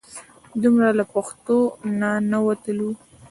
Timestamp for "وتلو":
2.45-2.89